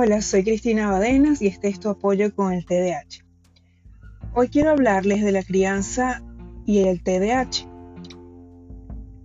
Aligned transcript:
Hola, 0.00 0.22
soy 0.22 0.44
Cristina 0.44 0.92
Badenas 0.92 1.42
y 1.42 1.48
este 1.48 1.66
es 1.66 1.80
tu 1.80 1.88
apoyo 1.88 2.32
con 2.32 2.52
el 2.52 2.64
TDAH. 2.64 3.24
Hoy 4.32 4.46
quiero 4.46 4.70
hablarles 4.70 5.24
de 5.24 5.32
la 5.32 5.42
crianza 5.42 6.22
y 6.64 6.84
el 6.84 7.02
TDAH. 7.02 7.66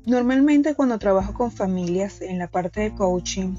Normalmente 0.07 0.73
cuando 0.73 0.97
trabajo 0.97 1.35
con 1.35 1.51
familias 1.51 2.23
en 2.23 2.39
la 2.39 2.47
parte 2.47 2.81
de 2.81 2.95
coaching, 2.95 3.53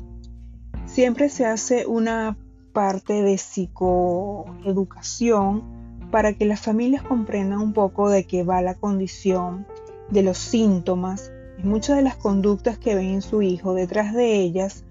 siempre 0.86 1.28
se 1.28 1.46
hace 1.46 1.86
una 1.86 2.36
parte 2.72 3.22
de 3.22 3.38
psicoeducación 3.38 5.62
para 6.10 6.32
que 6.32 6.46
las 6.46 6.62
familias 6.62 7.04
comprendan 7.04 7.60
un 7.60 7.74
poco 7.74 8.10
de 8.10 8.24
qué 8.24 8.42
va 8.42 8.60
la 8.60 8.74
condición, 8.74 9.68
de 10.10 10.24
los 10.24 10.38
síntomas 10.38 11.30
y 11.62 11.64
muchas 11.64 11.96
de 11.96 12.02
las 12.02 12.16
conductas 12.16 12.76
que 12.76 12.96
ven 12.96 13.10
en 13.10 13.22
su 13.22 13.40
hijo. 13.40 13.72
Detrás 13.72 14.14
de 14.14 14.34
ellas 14.34 14.84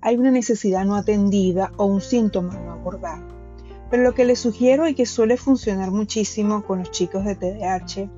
hay 0.00 0.16
una 0.16 0.30
necesidad 0.30 0.84
no 0.84 0.96
atendida 0.96 1.72
o 1.76 1.86
un 1.86 2.00
síntoma 2.00 2.58
no 2.58 2.72
abordado. 2.72 3.26
Pero 3.90 4.02
lo 4.02 4.14
que 4.14 4.24
les 4.24 4.38
sugiero 4.38 4.86
y 4.86 4.94
que 4.94 5.06
suele 5.06 5.36
funcionar 5.36 5.90
muchísimo 5.90 6.64
con 6.64 6.80
los 6.80 6.90
chicos 6.90 7.24
de 7.24 7.34
TDAH 7.34 8.10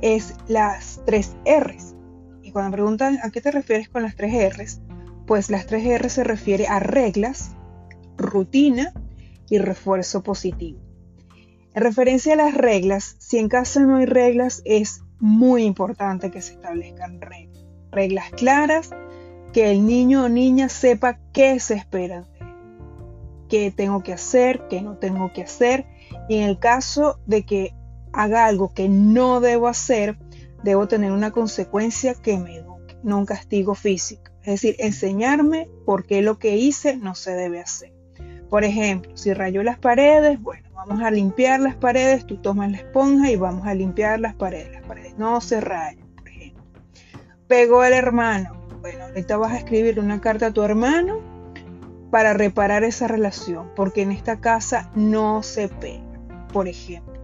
es 0.00 0.34
las 0.48 1.00
tres 1.06 1.36
R's. 1.44 1.94
Y 2.42 2.50
cuando 2.50 2.72
preguntan 2.72 3.18
a 3.22 3.30
qué 3.30 3.40
te 3.40 3.50
refieres 3.50 3.88
con 3.88 4.02
las 4.02 4.16
tres 4.16 4.56
R's, 4.56 4.80
pues 5.26 5.50
las 5.50 5.66
tres 5.66 5.86
R 5.86 6.08
se 6.08 6.24
refiere 6.24 6.66
a 6.66 6.80
reglas, 6.80 7.52
rutina 8.16 8.92
y 9.48 9.58
refuerzo 9.58 10.22
positivo. 10.22 10.80
En 11.74 11.82
referencia 11.82 12.34
a 12.34 12.36
las 12.36 12.54
reglas, 12.54 13.16
si 13.18 13.38
en 13.38 13.48
casa 13.48 13.80
no 13.80 13.96
hay 13.96 14.06
reglas, 14.06 14.62
es 14.64 15.02
muy 15.18 15.64
importante 15.64 16.30
que 16.30 16.42
se 16.42 16.52
establezcan 16.52 17.20
reglas. 17.20 17.64
Reglas 17.90 18.30
claras 18.30 18.90
que 19.54 19.70
el 19.70 19.86
niño 19.86 20.24
o 20.24 20.28
niña 20.28 20.68
sepa 20.68 21.20
qué 21.32 21.60
se 21.60 21.74
espera, 21.74 22.24
qué 23.48 23.70
tengo 23.70 24.02
que 24.02 24.12
hacer, 24.12 24.66
qué 24.68 24.82
no 24.82 24.96
tengo 24.96 25.32
que 25.32 25.44
hacer. 25.44 25.86
Y 26.28 26.38
en 26.38 26.48
el 26.48 26.58
caso 26.58 27.20
de 27.26 27.46
que 27.46 27.72
haga 28.12 28.46
algo 28.46 28.74
que 28.74 28.88
no 28.88 29.40
debo 29.40 29.68
hacer, 29.68 30.18
debo 30.64 30.88
tener 30.88 31.12
una 31.12 31.30
consecuencia 31.30 32.14
que 32.14 32.36
me 32.36 32.56
eduque, 32.56 32.96
no 33.04 33.16
un 33.16 33.26
castigo 33.26 33.76
físico. 33.76 34.32
Es 34.40 34.60
decir, 34.60 34.74
enseñarme 34.80 35.68
por 35.86 36.04
qué 36.04 36.20
lo 36.20 36.40
que 36.40 36.56
hice 36.56 36.96
no 36.96 37.14
se 37.14 37.30
debe 37.34 37.60
hacer. 37.60 37.92
Por 38.50 38.64
ejemplo, 38.64 39.16
si 39.16 39.32
rayó 39.34 39.62
las 39.62 39.78
paredes, 39.78 40.42
bueno, 40.42 40.68
vamos 40.74 41.00
a 41.00 41.12
limpiar 41.12 41.60
las 41.60 41.76
paredes, 41.76 42.26
tú 42.26 42.38
tomas 42.38 42.72
la 42.72 42.78
esponja 42.78 43.30
y 43.30 43.36
vamos 43.36 43.68
a 43.68 43.74
limpiar 43.74 44.18
las 44.18 44.34
paredes. 44.34 44.72
Las 44.72 44.82
paredes 44.82 45.16
no 45.16 45.40
se 45.40 45.60
rayan, 45.60 46.08
por 46.16 46.28
ejemplo. 46.28 46.64
Pegó 47.46 47.84
el 47.84 47.92
hermano, 47.92 48.63
bueno, 48.84 49.04
ahorita 49.04 49.38
vas 49.38 49.52
a 49.52 49.56
escribir 49.56 49.98
una 49.98 50.20
carta 50.20 50.48
a 50.48 50.52
tu 50.52 50.62
hermano 50.62 51.18
para 52.10 52.34
reparar 52.34 52.84
esa 52.84 53.08
relación, 53.08 53.70
porque 53.74 54.02
en 54.02 54.12
esta 54.12 54.42
casa 54.42 54.90
no 54.94 55.42
se 55.42 55.68
pega, 55.68 56.20
por 56.52 56.68
ejemplo. 56.68 57.14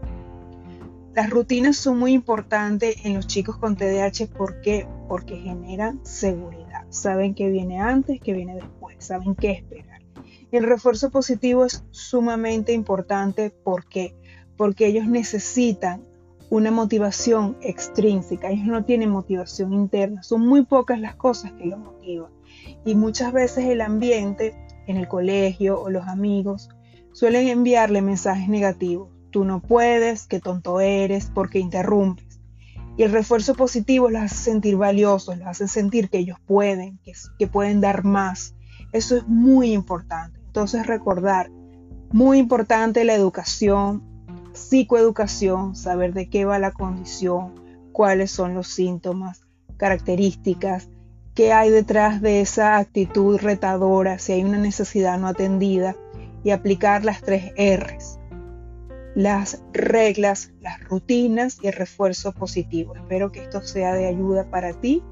Las 1.13 1.29
rutinas 1.29 1.77
son 1.77 1.99
muy 1.99 2.15
importantes 2.15 3.05
en 3.05 3.13
los 3.13 3.27
chicos 3.27 3.59
con 3.59 3.77
TDAH 3.77 4.29
porque 4.35 4.89
porque 5.07 5.37
generan 5.37 6.01
seguridad. 6.03 6.87
Saben 6.89 7.35
qué 7.35 7.51
viene 7.51 7.79
antes, 7.79 8.23
qué 8.23 8.33
viene 8.33 8.55
después, 8.55 8.97
saben 8.99 9.35
qué 9.35 9.51
esperar. 9.51 10.01
el 10.53 10.65
refuerzo 10.65 11.11
positivo 11.11 11.67
es 11.67 11.85
sumamente 11.91 12.73
importante 12.73 13.51
porque 13.51 14.15
porque 14.57 14.87
ellos 14.87 15.07
necesitan 15.07 16.07
una 16.51 16.73
motivación 16.73 17.57
extrínseca, 17.63 18.51
ellos 18.51 18.67
no 18.67 18.85
tienen 18.85 19.11
motivación 19.11 19.73
interna, 19.73 20.25
son 20.25 20.47
muy 20.47 20.65
pocas 20.65 21.01
las 21.01 21.15
cosas 21.15 21.53
que 21.53 21.67
los 21.67 21.79
motivan. 21.79 22.33
Y 22.85 22.97
muchas 22.97 23.33
veces 23.33 23.67
el 23.67 23.81
ambiente 23.81 24.55
en 24.89 24.97
el 24.97 25.07
colegio 25.07 25.81
o 25.81 25.91
los 25.91 26.09
amigos 26.09 26.69
suelen 27.13 27.47
enviarle 27.49 28.03
mensajes 28.03 28.49
negativos. 28.49 29.11
Tú 29.31 29.45
no 29.45 29.61
puedes, 29.61 30.27
qué 30.27 30.41
tonto 30.41 30.81
eres, 30.81 31.31
porque 31.33 31.61
interrumpes. 31.61 32.41
Y 32.97 33.05
el 33.05 33.13
refuerzo 33.13 33.55
positivo 33.55 34.11
los 34.11 34.23
hace 34.23 34.35
sentir 34.35 34.77
valiosos, 34.77 35.39
los 35.39 35.47
hace 35.47 35.69
sentir 35.69 36.11
que 36.11 36.19
ellos 36.19 36.39
pueden, 36.45 36.99
que, 37.05 37.13
que 37.39 37.47
pueden 37.47 37.81
dar 37.81 38.05
más. 38.05 38.57
Eso 38.93 39.17
es 39.17 39.29
muy 39.29 39.73
importante. 39.73 40.41
Entonces 40.47 40.85
recordar, 40.89 41.49
muy 42.11 42.39
importante 42.39 43.05
la 43.05 43.15
educación, 43.15 44.10
psicoeducación, 44.53 45.77
saber 45.77 46.13
de 46.13 46.29
qué 46.29 46.45
va 46.45 46.59
la 46.59 46.73
condición, 46.73 47.55
cuáles 47.93 48.31
son 48.31 48.55
los 48.55 48.69
síntomas, 48.69 49.43
características, 49.77 50.89
qué 51.35 51.53
hay 51.53 51.71
detrás 51.71 52.21
de 52.21 52.41
esa 52.41 52.79
actitud 52.79 53.39
retadora, 53.41 54.19
si 54.19 54.33
hay 54.33 54.45
una 54.45 54.59
necesidad 54.59 55.19
no 55.19 55.29
atendida, 55.29 55.97
y 56.43 56.51
aplicar 56.51 57.05
las 57.05 57.21
tres 57.21 57.53
R's, 57.57 58.19
las 59.15 59.63
reglas, 59.73 60.53
las 60.61 60.83
rutinas 60.85 61.59
y 61.63 61.69
el 61.69 61.75
refuerzo 61.75 62.33
positivo. 62.33 62.95
Espero 62.97 63.33
que 63.33 63.43
esto 63.43 63.61
sea 63.63 63.93
de 63.95 64.07
ayuda 64.07 64.45
para 64.49 64.73
ti. 64.73 65.03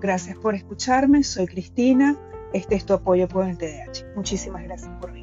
Gracias 0.00 0.36
por 0.38 0.54
escucharme, 0.54 1.22
soy 1.24 1.46
Cristina, 1.46 2.16
este 2.52 2.76
es 2.76 2.86
tu 2.86 2.94
apoyo 2.94 3.28
por 3.28 3.46
el 3.46 3.58
TDAH. 3.58 4.14
Muchísimas 4.14 4.62
gracias 4.62 4.90
por 5.00 5.17